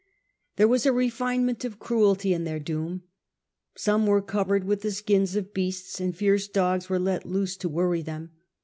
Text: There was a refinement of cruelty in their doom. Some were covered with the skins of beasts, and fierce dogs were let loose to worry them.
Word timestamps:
There 0.55 0.67
was 0.67 0.87
a 0.87 0.91
refinement 0.91 1.63
of 1.63 1.77
cruelty 1.77 2.33
in 2.33 2.43
their 2.43 2.57
doom. 2.57 3.03
Some 3.75 4.07
were 4.07 4.19
covered 4.23 4.63
with 4.63 4.81
the 4.81 4.89
skins 4.89 5.35
of 5.35 5.53
beasts, 5.53 5.99
and 5.99 6.17
fierce 6.17 6.47
dogs 6.47 6.89
were 6.89 6.97
let 6.97 7.23
loose 7.27 7.55
to 7.57 7.69
worry 7.69 8.01
them. 8.01 8.31